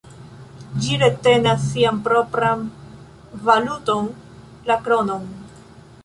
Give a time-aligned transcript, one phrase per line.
[0.83, 2.63] Ĝi retenas sian propran
[3.49, 4.09] valuton,
[4.71, 5.29] la kronon.